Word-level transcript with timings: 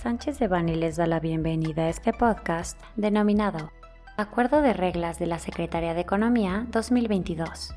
Sánchez 0.00 0.38
de 0.38 0.46
Bani 0.46 0.76
les 0.76 0.94
da 0.94 1.08
la 1.08 1.18
bienvenida 1.18 1.82
a 1.82 1.88
este 1.88 2.12
podcast 2.12 2.80
denominado 2.94 3.72
Acuerdo 4.16 4.62
de 4.62 4.72
Reglas 4.72 5.18
de 5.18 5.26
la 5.26 5.40
Secretaría 5.40 5.92
de 5.92 6.02
Economía 6.02 6.66
2022. 6.70 7.74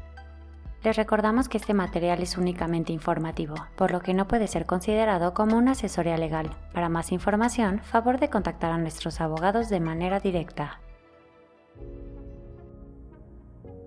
Les 0.84 0.96
recordamos 0.96 1.50
que 1.50 1.58
este 1.58 1.74
material 1.74 2.22
es 2.22 2.38
únicamente 2.38 2.94
informativo, 2.94 3.56
por 3.76 3.90
lo 3.90 4.02
que 4.02 4.14
no 4.14 4.28
puede 4.28 4.46
ser 4.46 4.68
considerado 4.68 5.34
como 5.34 5.58
una 5.58 5.72
asesoría 5.72 6.16
legal. 6.16 6.52
Para 6.74 6.90
más 6.90 7.12
información, 7.12 7.80
favor 7.80 8.20
de 8.20 8.30
contactar 8.30 8.72
a 8.72 8.78
nuestros 8.78 9.20
abogados 9.20 9.70
de 9.70 9.80
manera 9.80 10.20
directa. 10.20 10.80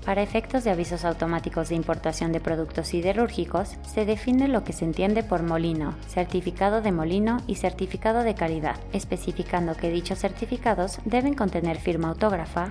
para 0.05 0.22
efectos 0.22 0.65
de 0.65 0.71
avisos 0.71 1.05
automáticos 1.05 1.69
de 1.69 1.75
importación 1.75 2.33
de 2.33 2.41
productos 2.41 2.88
siderúrgicos, 2.88 3.77
se 3.87 4.05
define 4.05 4.49
lo 4.49 4.65
que 4.65 4.72
se 4.72 4.84
entiende 4.84 5.22
por 5.22 5.43
molino, 5.43 5.94
certificado 6.09 6.81
de 6.81 6.91
molino 6.91 7.38
y 7.47 7.56
certificado 7.56 8.22
de 8.22 8.34
calidad, 8.34 8.77
especificando 8.93 9.77
que 9.77 9.91
dichos 9.91 10.19
certificados 10.19 10.99
deben 11.05 11.34
contener 11.34 11.78
firma 11.78 12.09
autógrafa 12.09 12.71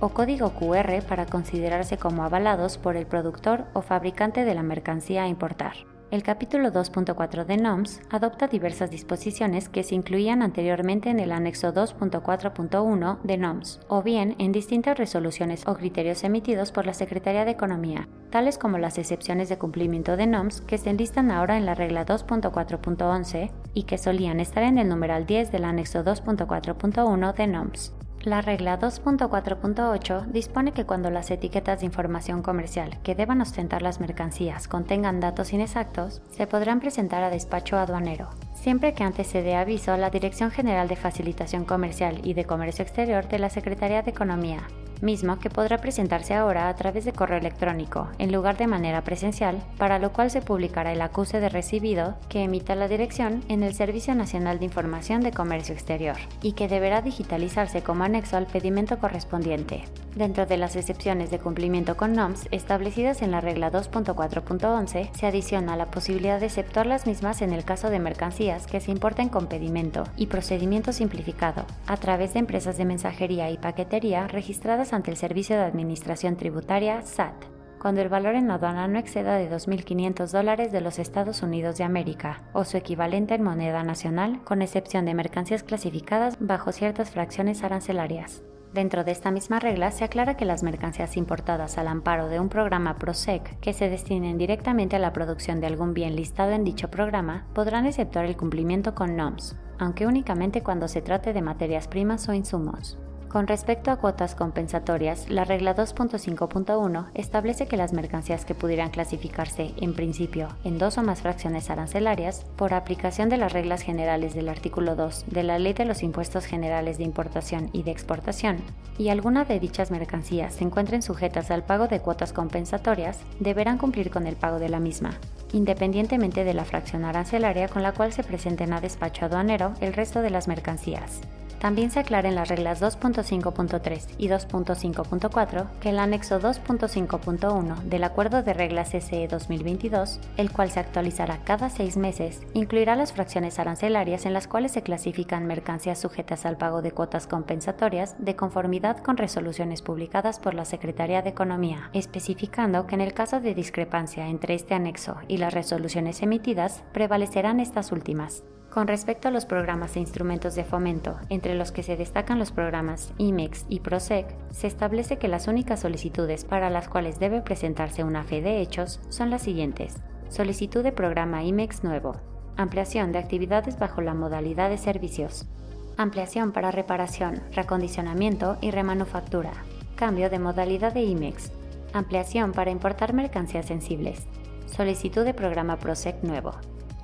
o 0.00 0.08
código 0.08 0.54
QR 0.54 1.02
para 1.06 1.26
considerarse 1.26 1.98
como 1.98 2.24
avalados 2.24 2.78
por 2.78 2.96
el 2.96 3.06
productor 3.06 3.66
o 3.74 3.82
fabricante 3.82 4.44
de 4.44 4.54
la 4.54 4.62
mercancía 4.62 5.24
a 5.24 5.28
importar. 5.28 5.74
El 6.10 6.24
capítulo 6.24 6.72
2.4 6.72 7.44
de 7.44 7.56
NOMS 7.56 8.00
adopta 8.10 8.48
diversas 8.48 8.90
disposiciones 8.90 9.68
que 9.68 9.84
se 9.84 9.94
incluían 9.94 10.42
anteriormente 10.42 11.08
en 11.08 11.20
el 11.20 11.30
anexo 11.30 11.72
2.4.1 11.72 13.22
de 13.22 13.36
NOMS, 13.36 13.78
o 13.86 14.02
bien 14.02 14.34
en 14.38 14.50
distintas 14.50 14.98
resoluciones 14.98 15.68
o 15.68 15.74
criterios 15.76 16.24
emitidos 16.24 16.72
por 16.72 16.84
la 16.84 16.94
Secretaría 16.94 17.44
de 17.44 17.52
Economía, 17.52 18.08
tales 18.30 18.58
como 18.58 18.78
las 18.78 18.98
excepciones 18.98 19.48
de 19.48 19.58
cumplimiento 19.58 20.16
de 20.16 20.26
NOMS 20.26 20.62
que 20.62 20.78
se 20.78 20.90
enlistan 20.90 21.30
ahora 21.30 21.56
en 21.56 21.64
la 21.64 21.76
regla 21.76 22.04
2.4.11 22.04 23.52
y 23.74 23.84
que 23.84 23.96
solían 23.96 24.40
estar 24.40 24.64
en 24.64 24.78
el 24.78 24.88
numeral 24.88 25.26
10 25.26 25.52
del 25.52 25.64
anexo 25.64 26.02
2.4.1 26.02 27.34
de 27.34 27.46
NOMS. 27.46 27.94
La 28.22 28.42
regla 28.42 28.78
2.4.8 28.78 30.26
dispone 30.26 30.72
que 30.72 30.84
cuando 30.84 31.08
las 31.08 31.30
etiquetas 31.30 31.80
de 31.80 31.86
información 31.86 32.42
comercial 32.42 32.98
que 33.02 33.14
deban 33.14 33.40
ostentar 33.40 33.80
las 33.80 33.98
mercancías 33.98 34.68
contengan 34.68 35.20
datos 35.20 35.54
inexactos, 35.54 36.20
se 36.30 36.46
podrán 36.46 36.80
presentar 36.80 37.22
a 37.22 37.30
despacho 37.30 37.78
aduanero, 37.78 38.28
siempre 38.60 38.92
que 38.92 39.04
antes 39.04 39.26
se 39.26 39.42
dé 39.42 39.56
aviso 39.56 39.92
a 39.92 39.96
la 39.96 40.10
Dirección 40.10 40.50
General 40.50 40.86
de 40.86 40.96
Facilitación 40.96 41.64
Comercial 41.64 42.20
y 42.24 42.34
de 42.34 42.44
Comercio 42.44 42.82
Exterior 42.82 43.26
de 43.26 43.38
la 43.38 43.48
Secretaría 43.48 44.02
de 44.02 44.10
Economía, 44.10 44.68
mismo 45.00 45.38
que 45.38 45.48
podrá 45.48 45.78
presentarse 45.78 46.34
ahora 46.34 46.68
a 46.68 46.76
través 46.76 47.06
de 47.06 47.12
correo 47.12 47.38
electrónico, 47.38 48.08
en 48.18 48.32
lugar 48.32 48.58
de 48.58 48.66
manera 48.66 49.02
presencial, 49.02 49.62
para 49.78 49.98
lo 49.98 50.12
cual 50.12 50.30
se 50.30 50.42
publicará 50.42 50.92
el 50.92 51.00
acuse 51.00 51.40
de 51.40 51.48
recibido 51.48 52.16
que 52.28 52.44
emita 52.44 52.74
la 52.74 52.88
dirección 52.88 53.42
en 53.48 53.62
el 53.62 53.74
Servicio 53.74 54.14
Nacional 54.14 54.58
de 54.58 54.66
Información 54.66 55.22
de 55.22 55.32
Comercio 55.32 55.74
Exterior, 55.74 56.16
y 56.42 56.52
que 56.52 56.68
deberá 56.68 57.00
digitalizarse 57.00 57.82
como 57.82 58.04
anexo 58.04 58.36
al 58.36 58.46
pedimento 58.46 58.98
correspondiente. 58.98 59.84
Dentro 60.14 60.44
de 60.44 60.56
las 60.56 60.76
excepciones 60.76 61.30
de 61.30 61.38
cumplimiento 61.38 61.96
con 61.96 62.14
NOMS 62.14 62.48
establecidas 62.50 63.22
en 63.22 63.30
la 63.30 63.40
regla 63.40 63.70
2.4.11, 63.70 65.10
se 65.14 65.26
adiciona 65.26 65.76
la 65.76 65.86
posibilidad 65.86 66.40
de 66.40 66.46
exceptuar 66.46 66.86
las 66.86 67.06
mismas 67.06 67.42
en 67.42 67.52
el 67.52 67.64
caso 67.64 67.90
de 67.90 68.00
mercancías 68.00 68.49
que 68.70 68.80
se 68.80 68.90
importen 68.90 69.28
con 69.28 69.46
pedimento 69.46 70.04
y 70.16 70.26
procedimiento 70.26 70.92
simplificado, 70.92 71.64
a 71.86 71.96
través 71.96 72.34
de 72.34 72.40
empresas 72.40 72.76
de 72.76 72.84
mensajería 72.84 73.50
y 73.50 73.58
paquetería 73.58 74.26
registradas 74.26 74.92
ante 74.92 75.10
el 75.10 75.16
Servicio 75.16 75.56
de 75.56 75.62
Administración 75.62 76.36
Tributaria 76.36 77.02
SAT 77.02 77.50
cuando 77.80 78.02
el 78.02 78.10
valor 78.10 78.34
en 78.34 78.50
aduana 78.50 78.86
no 78.86 78.98
exceda 78.98 79.36
de 79.36 79.50
2.500 79.50 80.30
dólares 80.30 80.70
de 80.70 80.82
los 80.82 80.98
Estados 80.98 81.42
Unidos 81.42 81.78
de 81.78 81.84
América, 81.84 82.42
o 82.52 82.64
su 82.64 82.76
equivalente 82.76 83.34
en 83.34 83.42
moneda 83.42 83.82
nacional, 83.82 84.44
con 84.44 84.60
excepción 84.60 85.06
de 85.06 85.14
mercancías 85.14 85.62
clasificadas 85.62 86.36
bajo 86.38 86.72
ciertas 86.72 87.10
fracciones 87.10 87.64
arancelarias. 87.64 88.42
Dentro 88.72 89.02
de 89.02 89.10
esta 89.10 89.32
misma 89.32 89.58
regla 89.58 89.90
se 89.90 90.04
aclara 90.04 90.36
que 90.36 90.44
las 90.44 90.62
mercancías 90.62 91.16
importadas 91.16 91.76
al 91.76 91.88
amparo 91.88 92.28
de 92.28 92.38
un 92.38 92.48
programa 92.48 92.98
PROSEC 92.98 93.58
que 93.58 93.72
se 93.72 93.88
destinen 93.88 94.38
directamente 94.38 94.94
a 94.94 95.00
la 95.00 95.12
producción 95.12 95.60
de 95.60 95.66
algún 95.66 95.92
bien 95.92 96.14
listado 96.14 96.52
en 96.52 96.62
dicho 96.62 96.88
programa 96.88 97.46
podrán 97.52 97.86
exceptuar 97.86 98.26
el 98.26 98.36
cumplimiento 98.36 98.94
con 98.94 99.16
NOMS, 99.16 99.56
aunque 99.78 100.06
únicamente 100.06 100.62
cuando 100.62 100.86
se 100.86 101.02
trate 101.02 101.32
de 101.32 101.42
materias 101.42 101.88
primas 101.88 102.28
o 102.28 102.32
insumos. 102.32 102.96
Con 103.30 103.46
respecto 103.46 103.92
a 103.92 103.96
cuotas 103.96 104.34
compensatorias, 104.34 105.30
la 105.30 105.44
regla 105.44 105.76
2.5.1 105.76 107.10
establece 107.14 107.68
que 107.68 107.76
las 107.76 107.92
mercancías 107.92 108.44
que 108.44 108.56
pudieran 108.56 108.90
clasificarse, 108.90 109.72
en 109.76 109.94
principio, 109.94 110.48
en 110.64 110.78
dos 110.78 110.98
o 110.98 111.04
más 111.04 111.22
fracciones 111.22 111.70
arancelarias, 111.70 112.44
por 112.56 112.74
aplicación 112.74 113.28
de 113.28 113.36
las 113.36 113.52
reglas 113.52 113.82
generales 113.82 114.34
del 114.34 114.48
artículo 114.48 114.96
2 114.96 115.26
de 115.28 115.44
la 115.44 115.60
Ley 115.60 115.74
de 115.74 115.84
los 115.84 116.02
Impuestos 116.02 116.44
Generales 116.44 116.98
de 116.98 117.04
Importación 117.04 117.70
y 117.72 117.84
de 117.84 117.92
Exportación, 117.92 118.56
y 118.98 119.10
alguna 119.10 119.44
de 119.44 119.60
dichas 119.60 119.92
mercancías 119.92 120.54
se 120.54 120.64
encuentren 120.64 121.00
sujetas 121.00 121.52
al 121.52 121.62
pago 121.62 121.86
de 121.86 122.00
cuotas 122.00 122.32
compensatorias, 122.32 123.20
deberán 123.38 123.78
cumplir 123.78 124.10
con 124.10 124.26
el 124.26 124.34
pago 124.34 124.58
de 124.58 124.70
la 124.70 124.80
misma, 124.80 125.20
independientemente 125.52 126.42
de 126.42 126.54
la 126.54 126.64
fracción 126.64 127.04
arancelaria 127.04 127.68
con 127.68 127.84
la 127.84 127.92
cual 127.92 128.12
se 128.12 128.24
presenten 128.24 128.72
a 128.72 128.80
despacho 128.80 129.26
aduanero 129.26 129.74
el 129.80 129.92
resto 129.92 130.20
de 130.20 130.30
las 130.30 130.48
mercancías. 130.48 131.20
También 131.60 131.90
se 131.90 132.00
aclara 132.00 132.26
en 132.26 132.36
las 132.36 132.48
reglas 132.48 132.80
2.5.3 132.80 134.14
y 134.16 134.28
2.5.4 134.28 135.66
que 135.78 135.90
el 135.90 135.98
anexo 135.98 136.40
2.5.1 136.40 137.82
del 137.82 138.04
Acuerdo 138.04 138.42
de 138.42 138.54
Reglas 138.54 138.88
SE 138.92 139.28
2022, 139.28 140.20
el 140.38 140.52
cual 140.52 140.70
se 140.70 140.80
actualizará 140.80 141.44
cada 141.44 141.68
seis 141.68 141.98
meses, 141.98 142.40
incluirá 142.54 142.96
las 142.96 143.12
fracciones 143.12 143.58
arancelarias 143.58 144.24
en 144.24 144.32
las 144.32 144.48
cuales 144.48 144.72
se 144.72 144.82
clasifican 144.82 145.46
mercancías 145.46 145.98
sujetas 145.98 146.46
al 146.46 146.56
pago 146.56 146.80
de 146.80 146.92
cuotas 146.92 147.26
compensatorias 147.26 148.16
de 148.18 148.36
conformidad 148.36 148.96
con 148.96 149.18
resoluciones 149.18 149.82
publicadas 149.82 150.40
por 150.40 150.54
la 150.54 150.64
Secretaría 150.64 151.20
de 151.20 151.28
Economía, 151.28 151.90
especificando 151.92 152.86
que 152.86 152.94
en 152.94 153.02
el 153.02 153.12
caso 153.12 153.38
de 153.38 153.54
discrepancia 153.54 154.28
entre 154.28 154.54
este 154.54 154.72
anexo 154.72 155.18
y 155.28 155.36
las 155.36 155.52
resoluciones 155.52 156.22
emitidas, 156.22 156.82
prevalecerán 156.94 157.60
estas 157.60 157.92
últimas. 157.92 158.44
Con 158.70 158.86
respecto 158.86 159.26
a 159.26 159.30
los 159.32 159.46
programas 159.46 159.96
e 159.96 160.00
instrumentos 160.00 160.54
de 160.54 160.62
fomento, 160.62 161.16
entre 161.28 161.56
los 161.56 161.72
que 161.72 161.82
se 161.82 161.96
destacan 161.96 162.38
los 162.38 162.52
programas 162.52 163.12
IMEX 163.18 163.66
y 163.68 163.80
PROSEC, 163.80 164.26
se 164.52 164.68
establece 164.68 165.18
que 165.18 165.26
las 165.26 165.48
únicas 165.48 165.80
solicitudes 165.80 166.44
para 166.44 166.70
las 166.70 166.88
cuales 166.88 167.18
debe 167.18 167.40
presentarse 167.40 168.04
una 168.04 168.22
fe 168.22 168.40
de 168.42 168.60
hechos 168.60 169.00
son 169.08 169.28
las 169.28 169.42
siguientes. 169.42 169.96
Solicitud 170.28 170.84
de 170.84 170.92
programa 170.92 171.42
IMEX 171.42 171.82
nuevo. 171.82 172.14
Ampliación 172.56 173.10
de 173.10 173.18
actividades 173.18 173.76
bajo 173.76 174.02
la 174.02 174.14
modalidad 174.14 174.70
de 174.70 174.78
servicios. 174.78 175.48
Ampliación 175.96 176.52
para 176.52 176.70
reparación, 176.70 177.42
reacondicionamiento 177.52 178.56
y 178.60 178.70
remanufactura. 178.70 179.50
Cambio 179.96 180.30
de 180.30 180.38
modalidad 180.38 180.94
de 180.94 181.02
IMEX. 181.02 181.50
Ampliación 181.92 182.52
para 182.52 182.70
importar 182.70 183.14
mercancías 183.14 183.66
sensibles. 183.66 184.28
Solicitud 184.66 185.24
de 185.24 185.34
programa 185.34 185.76
PROSEC 185.76 186.22
nuevo. 186.22 186.52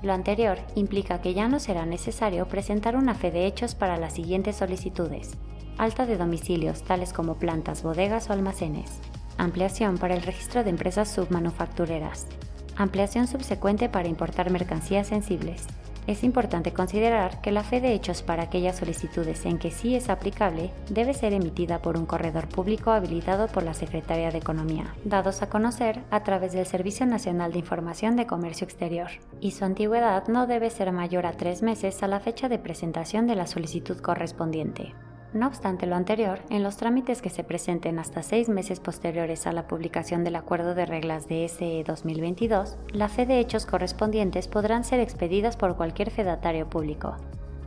Lo 0.03 0.13
anterior 0.13 0.59
implica 0.75 1.21
que 1.21 1.33
ya 1.33 1.47
no 1.47 1.59
será 1.59 1.85
necesario 1.85 2.47
presentar 2.47 2.95
una 2.95 3.15
fe 3.15 3.31
de 3.31 3.47
hechos 3.47 3.73
para 3.73 3.97
las 3.97 4.13
siguientes 4.13 4.57
solicitudes. 4.57 5.31
Alta 5.77 6.05
de 6.05 6.17
domicilios 6.17 6.83
tales 6.83 7.13
como 7.13 7.35
plantas, 7.35 7.81
bodegas 7.81 8.29
o 8.29 8.33
almacenes. 8.33 8.99
Ampliación 9.37 9.97
para 9.97 10.15
el 10.15 10.21
registro 10.21 10.63
de 10.63 10.69
empresas 10.69 11.09
submanufactureras. 11.09 12.27
Ampliación 12.75 13.27
subsecuente 13.27 13.89
para 13.89 14.07
importar 14.07 14.51
mercancías 14.51 15.07
sensibles. 15.07 15.65
Es 16.07 16.23
importante 16.23 16.71
considerar 16.71 17.41
que 17.41 17.51
la 17.51 17.65
fe 17.65 17.81
de 17.81 17.93
hechos 17.93 18.21
para 18.21 18.43
aquellas 18.43 18.77
solicitudes 18.77 19.45
en 19.45 19.59
que 19.59 19.71
sí 19.71 19.93
es 19.93 20.09
aplicable 20.09 20.71
debe 20.89 21.13
ser 21.13 21.33
emitida 21.33 21.81
por 21.81 21.97
un 21.97 22.05
corredor 22.05 22.47
público 22.47 22.91
habilitado 22.91 23.47
por 23.47 23.63
la 23.63 23.73
Secretaría 23.73 24.31
de 24.31 24.37
Economía, 24.37 24.95
dados 25.03 25.41
a 25.41 25.49
conocer 25.49 26.01
a 26.09 26.23
través 26.23 26.53
del 26.53 26.65
Servicio 26.65 27.05
Nacional 27.05 27.51
de 27.51 27.59
Información 27.59 28.15
de 28.15 28.25
Comercio 28.25 28.63
Exterior, 28.63 29.09
y 29.41 29.51
su 29.51 29.65
antigüedad 29.65 30.29
no 30.29 30.47
debe 30.47 30.69
ser 30.69 30.93
mayor 30.93 31.25
a 31.25 31.33
tres 31.33 31.61
meses 31.61 32.01
a 32.01 32.07
la 32.07 32.21
fecha 32.21 32.47
de 32.47 32.57
presentación 32.57 33.27
de 33.27 33.35
la 33.35 33.45
solicitud 33.45 33.97
correspondiente. 33.97 34.93
No 35.37 35.45
obstante 35.45 35.85
lo 35.85 35.95
anterior, 35.95 36.39
en 36.49 36.63
los 36.63 36.77
trámites 36.77 37.21
que 37.21 37.29
se 37.29 37.43
presenten 37.43 37.99
hasta 37.99 38.23
seis 38.23 38.49
meses 38.49 38.79
posteriores 38.79 39.45
a 39.45 39.51
la 39.51 39.67
publicación 39.67 40.23
del 40.23 40.35
Acuerdo 40.35 40.73
de 40.73 40.87
Reglas 40.87 41.27
de 41.27 41.47
SE 41.47 41.83
2022, 41.85 42.75
la 42.91 43.07
fe 43.07 43.27
de 43.27 43.39
hechos 43.39 43.67
correspondientes 43.67 44.47
podrán 44.47 44.83
ser 44.83 44.99
expedidas 44.99 45.55
por 45.55 45.75
cualquier 45.75 46.09
fedatario 46.09 46.67
público. 46.67 47.17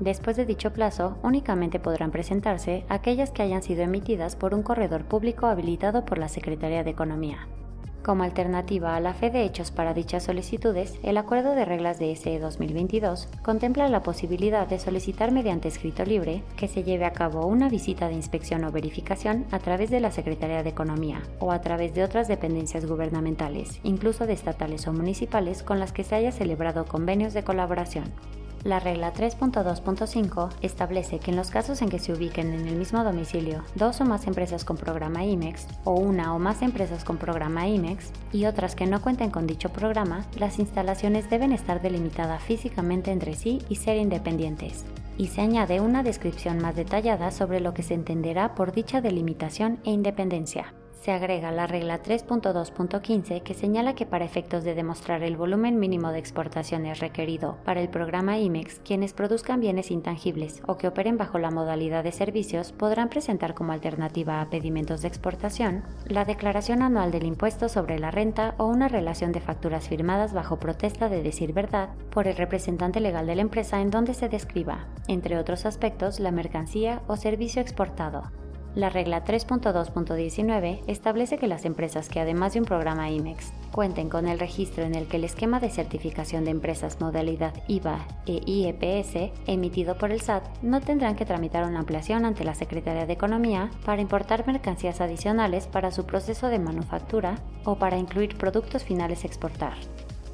Después 0.01 0.37
de 0.37 0.47
dicho 0.47 0.73
plazo, 0.73 1.17
únicamente 1.23 1.79
podrán 1.79 2.11
presentarse 2.11 2.85
aquellas 2.89 3.31
que 3.31 3.43
hayan 3.43 3.63
sido 3.63 3.83
emitidas 3.83 4.35
por 4.35 4.53
un 4.53 4.65
corredor 4.65 5.05
público 5.05 5.47
habilitado 5.47 6.05
por 6.05 6.19
la 6.19 6.29
Secretaría 6.29 6.83
de 6.83 6.91
Economía. 6.91 7.47
Como 8.03 8.23
alternativa 8.23 8.97
a 8.97 9.01
la 9.01 9.13
fe 9.13 9.29
de 9.29 9.45
hechos 9.45 9.71
para 9.71 9.93
dichas 9.93 10.23
solicitudes, 10.25 10.99
el 11.03 11.19
Acuerdo 11.19 11.55
de 11.55 11.67
Reglas 11.67 11.99
de 11.99 12.17
SE 12.17 12.39
2022 12.39 13.29
contempla 13.43 13.89
la 13.89 14.03
posibilidad 14.03 14.67
de 14.67 14.79
solicitar 14.79 15.33
mediante 15.33 15.69
escrito 15.69 16.05
libre 16.07 16.43
que 16.57 16.67
se 16.67 16.83
lleve 16.83 17.05
a 17.05 17.13
cabo 17.13 17.47
una 17.47 17.69
visita 17.69 18.09
de 18.09 18.15
inspección 18.15 18.65
o 18.65 18.73
verificación 18.73 19.45
a 19.51 19.59
través 19.59 19.91
de 19.91 20.01
la 20.01 20.11
Secretaría 20.13 20.63
de 20.63 20.71
Economía 20.71 21.21
o 21.41 21.53
a 21.53 21.61
través 21.61 21.93
de 21.95 22.03
otras 22.03 22.27
dependencias 22.27 22.87
gubernamentales, 22.87 23.81
incluso 23.83 24.27
de 24.27 24.33
estatales 24.33 24.87
o 24.87 24.95
municipales 24.95 25.63
con 25.63 25.79
las 25.79 25.93
que 25.93 26.05
se 26.05 26.15
haya 26.15 26.33
celebrado 26.33 26.87
convenios 26.87 27.35
de 27.35 27.45
colaboración. 27.45 28.05
La 28.65 28.79
regla 28.79 29.15
3.2.5 29.15 30.51
establece 30.61 31.19
que 31.19 31.31
en 31.31 31.39
los 31.39 31.51
casos 31.51 31.81
en 31.81 31.89
que 31.89 31.99
se 31.99 32.13
ubiquen 32.13 32.53
en 32.53 32.69
el 32.69 32.77
mismo 32.77 33.03
domicilio 33.03 33.65
dos 33.75 34.03
o 34.03 34.05
más 34.05 34.27
empresas 34.27 34.67
con 34.67 34.77
programa 34.77 35.25
IMEX 35.25 35.67
o 35.85 35.95
una 35.95 36.35
o 36.35 36.39
más 36.39 36.61
empresas 36.61 37.03
con 37.03 37.17
programa 37.17 37.67
IMEX 37.67 38.13
y 38.33 38.45
otras 38.45 38.75
que 38.75 38.87
no 38.87 39.01
cuenten 39.01 39.31
con 39.31 39.47
dicho 39.47 39.71
programa, 39.71 40.27
las 40.39 40.59
instalaciones 40.59 41.31
deben 41.31 41.53
estar 41.53 41.81
delimitadas 41.81 42.43
físicamente 42.43 43.13
entre 43.13 43.35
sí 43.35 43.63
y 43.71 43.77
ser 43.77 43.97
independientes. 43.97 44.85
Y 45.17 45.29
se 45.29 45.41
añade 45.41 45.81
una 45.81 46.03
descripción 46.03 46.59
más 46.59 46.77
detallada 46.77 47.31
sobre 47.31 47.61
lo 47.61 47.73
que 47.73 47.83
se 47.83 47.95
entenderá 47.95 48.55
por 48.55 48.73
dicha 48.73 49.01
delimitación 49.01 49.81
e 49.85 49.91
independencia 49.91 50.75
se 51.01 51.13
agrega 51.13 51.51
la 51.51 51.67
regla 51.67 52.03
3.2.15 52.03 53.43
que 53.43 53.55
señala 53.55 53.95
que 53.95 54.07
para 54.07 54.25
efectos 54.25 54.65
de 54.65 54.75
demostrar 54.75 55.23
el 55.23 55.37
volumen 55.37 55.79
mínimo 55.79 56.13
de 56.13 56.19
exportaciones 56.19 57.01
requerido 57.01 57.57
para 57.65 57.81
el 57.81 57.89
programa 57.89 58.39
IMEX, 58.39 58.81
quienes 58.85 59.15
produzcan 59.15 59.61
bienes 59.61 59.91
intangibles 59.91 60.63
o 60.67 60.77
que 60.77 60.89
operen 60.89 61.17
bajo 61.17 61.39
la 61.39 61.51
modalidad 61.51 62.05
de 62.05 62.13
servicios 62.13 62.73
podrán 62.73 63.09
presentar 63.09 63.55
como 63.55 63.73
alternativa 63.73 64.41
a 64.41 64.51
pedimentos 64.51 65.01
de 65.03 65.09
exportación 65.09 65.85
la 66.07 66.25
declaración 66.25 66.83
anual 66.83 67.11
del 67.11 67.25
impuesto 67.25 67.69
sobre 67.69 67.99
la 67.99 68.11
renta 68.11 68.55
o 68.59 68.67
una 68.67 68.89
relación 68.89 69.33
de 69.33 69.41
facturas 69.41 69.89
firmadas 69.89 70.35
bajo 70.35 70.59
protesta 70.59 71.09
de 71.09 71.23
decir 71.23 71.55
verdad 71.55 71.91
por 72.11 72.27
el 72.27 72.37
representante 72.37 73.01
legal 73.01 73.27
de 73.27 73.37
la 73.37 73.43
empresa 73.43 73.81
en 73.81 73.91
donde 73.91 74.13
se 74.13 74.29
describa, 74.29 74.87
entre 75.09 75.39
otros 75.39 75.65
aspectos, 75.65 76.21
la 76.21 76.31
mercancía 76.31 77.03
o 77.07 77.17
servicio 77.17 77.63
exportado. 77.63 78.31
La 78.77 78.89
regla 78.89 79.25
3.2.19 79.25 80.83
establece 80.87 81.39
que 81.39 81.49
las 81.49 81.65
empresas 81.65 82.09
que 82.09 82.21
además 82.21 82.53
de 82.53 82.61
un 82.61 82.67
programa 82.67 83.11
IMEX 83.11 83.53
cuenten 83.73 84.09
con 84.09 84.29
el 84.29 84.39
registro 84.39 84.85
en 84.85 84.95
el 84.95 85.09
que 85.09 85.17
el 85.17 85.25
esquema 85.25 85.59
de 85.59 85.71
certificación 85.71 86.45
de 86.45 86.53
empresas 86.53 87.01
modalidad 87.01 87.53
IVA 87.67 88.07
e 88.27 88.41
IEPS 88.47 89.33
emitido 89.49 89.99
por 89.99 90.13
el 90.13 90.21
SAT 90.21 90.63
no 90.63 90.81
tendrán 90.81 91.17
que 91.17 91.27
tramitar 91.27 91.65
una 91.67 91.81
ampliación 91.81 92.25
ante 92.25 92.45
la 92.45 92.55
Secretaría 92.55 93.07
de 93.07 93.13
Economía 93.13 93.71
para 93.85 94.03
importar 94.03 94.47
mercancías 94.47 95.01
adicionales 95.01 95.67
para 95.67 95.91
su 95.91 96.07
proceso 96.07 96.47
de 96.47 96.61
manufactura 96.61 97.39
o 97.65 97.77
para 97.77 97.99
incluir 97.99 98.37
productos 98.37 98.85
finales 98.85 99.25
a 99.25 99.27
exportar 99.27 99.75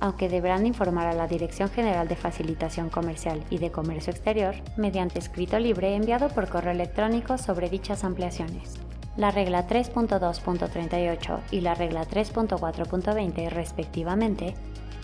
aunque 0.00 0.29
deberán 0.29 0.67
informar 0.67 1.07
a 1.07 1.15
la 1.15 1.26
Dirección 1.26 1.69
General 1.71 2.09
de 2.09 2.17
Facilitación 2.17 2.91
Comercial 2.91 3.43
y 3.50 3.59
de 3.59 3.71
Comercio 3.71 4.12
Exterior 4.12 4.55
mediante 4.76 5.19
escrito 5.19 5.59
libre 5.59 5.95
enviado 5.95 6.29
por 6.29 6.49
correo 6.49 6.73
electrónico 6.73 7.38
sobre 7.38 7.71
dichas 7.71 8.05
ampliaciones. 8.05 8.75
La 9.17 9.31
regla 9.31 9.67
3.2.38 9.67 11.41
y 11.50 11.61
la 11.62 11.75
regla 11.75 12.07
3.4.20 12.07 13.49
respectivamente 13.49 14.55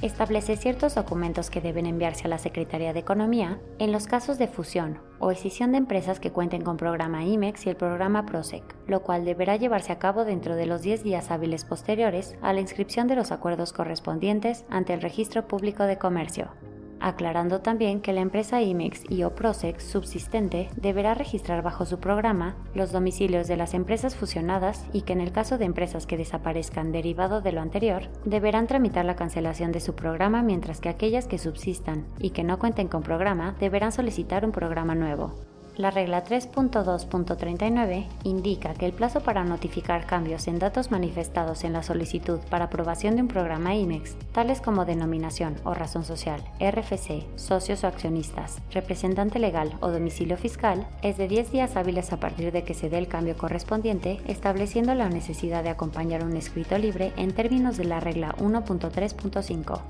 establece 0.03 0.57
ciertos 0.57 0.95
documentos 0.95 1.49
que 1.49 1.61
deben 1.61 1.87
enviarse 1.87 2.25
a 2.25 2.29
la 2.29 2.39
Secretaría 2.39 2.93
de 2.93 3.01
Economía 3.01 3.61
en 3.79 3.93
los 3.93 4.07
casos 4.07 4.37
de 4.37 4.49
fusión 4.49 4.99
o 5.21 5.31
escisión 5.31 5.73
de 5.73 5.79
empresas 5.79 6.19
que 6.19 6.33
cuenten 6.33 6.63
con 6.63 6.77
programa 6.77 7.25
IMEX 7.25 7.67
y 7.67 7.71
el 7.71 7.77
programa 7.77 8.27
PROSEC, 8.27 8.63
lo 8.89 9.03
cual 9.03 9.25
deberá 9.25 9.57
llevarse 9.57 9.93
a 9.93 9.99
cabo 9.99 10.25
dentro 10.25 10.57
de 10.57 10.67
los 10.67 10.83
10 10.83 11.05
días 11.05 11.31
hábiles 11.31 11.65
posteriores 11.65 12.37
a 12.43 12.53
la 12.53 12.61
inscripción 12.61 13.07
de 13.07 13.17
los 13.17 13.31
acuerdos 13.31 13.73
correspondientes 13.73 14.65
ante 14.69 14.93
el 14.93 15.01
Registro 15.01 15.47
Público 15.47 15.85
de 15.85 15.99
Comercio 15.99 16.51
aclarando 17.03 17.61
también 17.61 18.01
que 18.01 18.13
la 18.13 18.21
empresa 18.21 18.63
IMEX 18.63 19.03
y 19.11 19.25
o 19.25 19.35
PROSEX 19.35 19.85
subsistente 19.85 20.71
deberá 20.77 21.15
registrar 21.15 21.63
bajo 21.63 21.85
su 21.85 21.99
programa 21.99 22.57
los 22.75 22.93
domicilios 22.93 23.49
de 23.49 23.57
las 23.57 23.75
empresas 23.75 24.15
fusionadas 24.15 24.87
y 24.93 25.03
que 25.03 25.13
en 25.13 25.21
el 25.21 25.33
caso 25.33 25.59
de 25.59 25.65
empresas 25.65 26.07
que 26.07 26.17
desaparezcan 26.17 26.93
derivado 26.93 27.41
de 27.41 27.53
lo 27.53 27.61
anterior, 27.61 28.09
deberán 28.25 28.67
tramitar 28.67 29.05
la 29.05 29.17
cancelación 29.17 29.73
de 29.73 29.81
su 29.81 29.95
programa 29.95 30.43
mientras 30.43 30.81
que 30.81 30.89
aquellas 30.89 31.27
que 31.27 31.39
subsistan 31.39 32.07
y 32.19 32.31
que 32.31 32.45
no 32.45 32.59
cuenten 32.59 32.89
con 32.89 33.03
programa 33.03 33.57
deberán 33.61 33.93
solicitar 33.93 34.45
un 34.45 34.53
programa 34.53 34.95
nuevo. 34.95 35.52
La 35.77 35.91
regla 35.91 36.23
3.2.39 36.23 38.07
indica 38.25 38.75
que 38.75 38.85
el 38.85 38.93
plazo 38.93 39.21
para 39.21 39.43
notificar 39.43 40.05
cambios 40.05 40.47
en 40.47 40.59
datos 40.59 40.91
manifestados 40.91 41.65
en 41.65 41.73
la 41.73 41.83
solicitud 41.83 42.41
para 42.51 42.67
aprobación 42.67 43.17
de 43.17 43.23
un 43.23 43.29
programa 43.29 43.75
IMEX, 43.75 44.15
tales 44.33 44.61
como 44.61 44.85
denominación 44.85 45.57
o 45.65 45.73
razón 45.73 46.05
social, 46.05 46.45
RFC, 46.61 47.25
socios 47.37 47.85
o 47.85 47.87
accionistas, 47.87 48.59
representante 48.71 49.39
legal 49.39 49.73
o 49.81 49.91
domicilio 49.91 50.37
fiscal, 50.37 50.87
es 51.01 51.17
de 51.17 51.27
10 51.27 51.53
días 51.53 51.77
hábiles 51.77 52.13
a 52.13 52.21
partir 52.21 52.53
de 52.53 52.65
que 52.65 52.75
se 52.75 52.91
dé 52.91 52.99
el 52.99 53.09
cambio 53.09 53.39
correspondiente, 53.39 54.21
estableciendo 54.27 54.95
la 54.95 55.09
necesidad 55.09 55.63
de 55.63 55.71
acompañar 55.71 56.23
un 56.23 56.37
escrito 56.37 56.77
libre 56.77 57.15
en 57.17 57.33
términos 57.33 57.79
de 57.79 57.87
la 57.87 57.99
regla 57.99 58.35
1.3.5. 58.41 59.81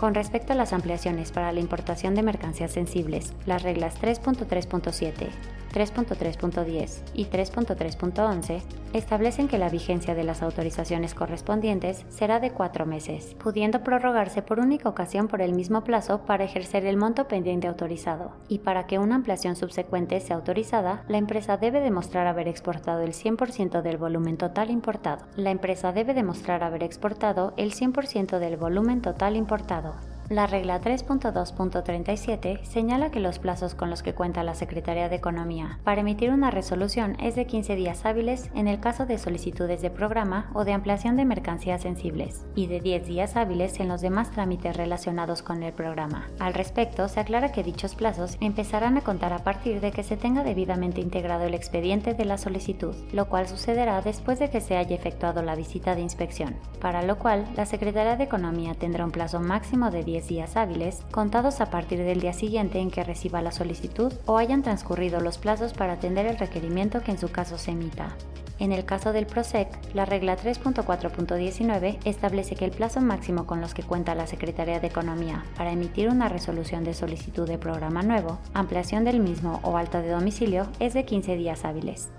Con 0.00 0.14
respecto 0.14 0.54
a 0.54 0.56
las 0.56 0.72
ampliaciones 0.72 1.30
para 1.30 1.52
la 1.52 1.60
importación 1.60 2.14
de 2.14 2.22
mercancías 2.22 2.72
sensibles, 2.72 3.34
las 3.44 3.62
reglas 3.62 4.00
3.3.7, 4.00 5.28
3.3.10 5.74 7.02
y 7.12 7.26
3.3.11 7.26 8.62
establecen 8.94 9.46
que 9.46 9.58
la 9.58 9.68
vigencia 9.68 10.14
de 10.14 10.24
las 10.24 10.42
autorizaciones 10.42 11.14
correspondientes 11.14 12.06
será 12.08 12.40
de 12.40 12.50
cuatro 12.50 12.86
meses, 12.86 13.36
pudiendo 13.38 13.84
prorrogarse 13.84 14.40
por 14.40 14.58
única 14.58 14.88
ocasión 14.88 15.28
por 15.28 15.42
el 15.42 15.52
mismo 15.52 15.84
plazo 15.84 16.24
para 16.24 16.44
ejercer 16.44 16.86
el 16.86 16.96
monto 16.96 17.28
pendiente 17.28 17.68
autorizado. 17.68 18.32
Y 18.48 18.60
para 18.60 18.86
que 18.86 18.98
una 18.98 19.16
ampliación 19.16 19.54
subsecuente 19.54 20.18
sea 20.20 20.36
autorizada, 20.36 21.04
la 21.08 21.18
empresa 21.18 21.58
debe 21.58 21.80
demostrar 21.80 22.26
haber 22.26 22.48
exportado 22.48 23.02
el 23.02 23.12
100% 23.12 23.82
del 23.82 23.98
volumen 23.98 24.38
total 24.38 24.70
importado. 24.70 25.26
La 25.36 25.50
empresa 25.50 25.92
debe 25.92 26.14
demostrar 26.14 26.64
haber 26.64 26.82
exportado 26.82 27.52
el 27.58 27.72
100% 27.72 28.38
del 28.38 28.56
volumen 28.56 29.02
total 29.02 29.36
importado. 29.36 29.89
La 30.30 30.46
regla 30.46 30.80
3.2.37 30.80 32.62
señala 32.62 33.10
que 33.10 33.18
los 33.18 33.40
plazos 33.40 33.74
con 33.74 33.90
los 33.90 34.04
que 34.04 34.14
cuenta 34.14 34.44
la 34.44 34.54
Secretaría 34.54 35.08
de 35.08 35.16
Economía 35.16 35.80
para 35.82 36.02
emitir 36.02 36.30
una 36.30 36.52
resolución 36.52 37.16
es 37.18 37.34
de 37.34 37.46
15 37.46 37.74
días 37.74 38.06
hábiles 38.06 38.48
en 38.54 38.68
el 38.68 38.78
caso 38.78 39.06
de 39.06 39.18
solicitudes 39.18 39.82
de 39.82 39.90
programa 39.90 40.48
o 40.54 40.64
de 40.64 40.72
ampliación 40.72 41.16
de 41.16 41.24
mercancías 41.24 41.82
sensibles 41.82 42.46
y 42.54 42.68
de 42.68 42.80
10 42.80 43.08
días 43.08 43.34
hábiles 43.34 43.80
en 43.80 43.88
los 43.88 44.02
demás 44.02 44.30
trámites 44.30 44.76
relacionados 44.76 45.42
con 45.42 45.64
el 45.64 45.72
programa. 45.72 46.28
Al 46.38 46.54
respecto, 46.54 47.08
se 47.08 47.18
aclara 47.18 47.50
que 47.50 47.64
dichos 47.64 47.96
plazos 47.96 48.36
empezarán 48.40 48.98
a 48.98 49.00
contar 49.00 49.32
a 49.32 49.42
partir 49.42 49.80
de 49.80 49.90
que 49.90 50.04
se 50.04 50.16
tenga 50.16 50.44
debidamente 50.44 51.00
integrado 51.00 51.42
el 51.42 51.54
expediente 51.54 52.14
de 52.14 52.24
la 52.24 52.38
solicitud, 52.38 52.94
lo 53.12 53.28
cual 53.28 53.48
sucederá 53.48 54.00
después 54.00 54.38
de 54.38 54.48
que 54.48 54.60
se 54.60 54.76
haya 54.76 54.94
efectuado 54.94 55.42
la 55.42 55.56
visita 55.56 55.96
de 55.96 56.02
inspección, 56.02 56.54
para 56.80 57.02
lo 57.02 57.18
cual 57.18 57.46
la 57.56 57.66
Secretaría 57.66 58.14
de 58.14 58.22
Economía 58.22 58.74
tendrá 58.74 59.04
un 59.04 59.10
plazo 59.10 59.40
máximo 59.40 59.90
de 59.90 60.04
10 60.20 60.28
días 60.28 60.56
hábiles, 60.56 61.00
contados 61.10 61.62
a 61.62 61.70
partir 61.70 61.98
del 62.00 62.20
día 62.20 62.34
siguiente 62.34 62.78
en 62.78 62.90
que 62.90 63.04
reciba 63.04 63.40
la 63.40 63.52
solicitud 63.52 64.12
o 64.26 64.36
hayan 64.36 64.62
transcurrido 64.62 65.20
los 65.20 65.38
plazos 65.38 65.72
para 65.72 65.94
atender 65.94 66.26
el 66.26 66.38
requerimiento 66.38 67.00
que 67.00 67.12
en 67.12 67.18
su 67.18 67.30
caso 67.30 67.56
se 67.56 67.70
emita. 67.70 68.14
En 68.58 68.72
el 68.72 68.84
caso 68.84 69.14
del 69.14 69.24
PROSEC, 69.24 69.94
la 69.94 70.04
regla 70.04 70.36
3.4.19 70.36 71.98
establece 72.04 72.54
que 72.54 72.66
el 72.66 72.70
plazo 72.70 73.00
máximo 73.00 73.46
con 73.46 73.62
los 73.62 73.72
que 73.72 73.82
cuenta 73.82 74.14
la 74.14 74.26
Secretaría 74.26 74.80
de 74.80 74.88
Economía 74.88 75.44
para 75.56 75.72
emitir 75.72 76.10
una 76.10 76.28
resolución 76.28 76.84
de 76.84 76.92
solicitud 76.92 77.48
de 77.48 77.56
programa 77.56 78.02
nuevo, 78.02 78.38
ampliación 78.52 79.04
del 79.04 79.20
mismo 79.20 79.60
o 79.62 79.78
alta 79.78 80.02
de 80.02 80.10
domicilio 80.10 80.66
es 80.78 80.92
de 80.92 81.06
15 81.06 81.36
días 81.36 81.64
hábiles. 81.64 82.10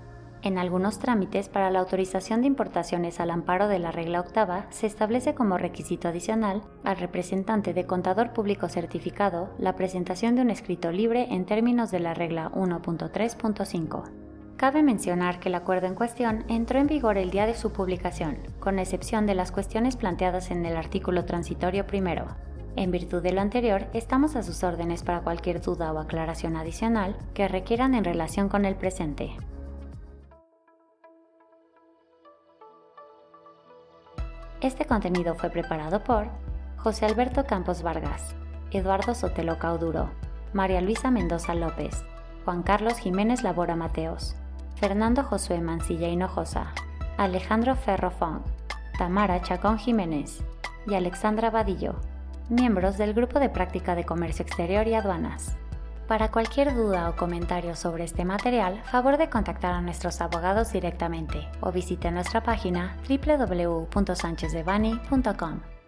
En 0.44 0.58
algunos 0.58 0.98
trámites 0.98 1.48
para 1.48 1.70
la 1.70 1.78
autorización 1.78 2.40
de 2.40 2.48
importaciones 2.48 3.20
al 3.20 3.30
amparo 3.30 3.68
de 3.68 3.78
la 3.78 3.92
regla 3.92 4.18
octava 4.18 4.66
se 4.70 4.88
establece 4.88 5.34
como 5.34 5.56
requisito 5.56 6.08
adicional 6.08 6.62
al 6.82 6.96
representante 6.96 7.72
de 7.72 7.86
contador 7.86 8.32
público 8.32 8.68
certificado 8.68 9.50
la 9.58 9.76
presentación 9.76 10.34
de 10.34 10.42
un 10.42 10.50
escrito 10.50 10.90
libre 10.90 11.28
en 11.30 11.46
términos 11.46 11.92
de 11.92 12.00
la 12.00 12.12
regla 12.12 12.50
1.3.5. 12.56 14.10
Cabe 14.56 14.82
mencionar 14.82 15.38
que 15.38 15.48
el 15.48 15.54
acuerdo 15.54 15.86
en 15.86 15.94
cuestión 15.94 16.44
entró 16.48 16.80
en 16.80 16.88
vigor 16.88 17.18
el 17.18 17.30
día 17.30 17.46
de 17.46 17.54
su 17.54 17.70
publicación, 17.70 18.38
con 18.58 18.80
excepción 18.80 19.26
de 19.26 19.36
las 19.36 19.52
cuestiones 19.52 19.96
planteadas 19.96 20.50
en 20.50 20.66
el 20.66 20.76
artículo 20.76 21.24
transitorio 21.24 21.86
primero. 21.86 22.26
En 22.74 22.90
virtud 22.90 23.22
de 23.22 23.32
lo 23.32 23.40
anterior, 23.40 23.86
estamos 23.92 24.34
a 24.34 24.42
sus 24.42 24.64
órdenes 24.64 25.04
para 25.04 25.20
cualquier 25.20 25.60
duda 25.60 25.92
o 25.92 25.98
aclaración 25.98 26.56
adicional 26.56 27.16
que 27.32 27.46
requieran 27.46 27.94
en 27.94 28.04
relación 28.04 28.48
con 28.48 28.64
el 28.64 28.74
presente. 28.74 29.36
Este 34.62 34.84
contenido 34.84 35.34
fue 35.34 35.50
preparado 35.50 36.04
por 36.04 36.28
José 36.76 37.04
Alberto 37.04 37.46
Campos 37.46 37.82
Vargas, 37.82 38.36
Eduardo 38.70 39.12
Sotelo 39.12 39.58
Cauduro, 39.58 40.10
María 40.52 40.80
Luisa 40.80 41.10
Mendoza 41.10 41.56
López, 41.56 42.04
Juan 42.44 42.62
Carlos 42.62 42.96
Jiménez 42.98 43.42
Labora 43.42 43.74
Mateos, 43.74 44.36
Fernando 44.76 45.24
Josué 45.24 45.60
Mancilla 45.60 46.06
Hinojosa, 46.06 46.72
Alejandro 47.16 47.74
Ferro 47.74 48.12
Fong, 48.12 48.42
Tamara 48.96 49.42
Chacón 49.42 49.78
Jiménez 49.78 50.44
y 50.86 50.94
Alexandra 50.94 51.50
Vadillo, 51.50 51.96
miembros 52.48 52.98
del 52.98 53.14
Grupo 53.14 53.40
de 53.40 53.48
Práctica 53.48 53.96
de 53.96 54.04
Comercio 54.04 54.44
Exterior 54.44 54.86
y 54.86 54.94
Aduanas. 54.94 55.56
Para 56.12 56.28
cualquier 56.30 56.74
duda 56.74 57.08
o 57.08 57.16
comentario 57.16 57.74
sobre 57.74 58.04
este 58.04 58.26
material, 58.26 58.82
favor 58.84 59.16
de 59.16 59.30
contactar 59.30 59.72
a 59.72 59.80
nuestros 59.80 60.20
abogados 60.20 60.70
directamente 60.70 61.48
o 61.62 61.72
visite 61.72 62.10
nuestra 62.10 62.42
página 62.42 62.98
www.sanchezdevani.com. 63.08 65.81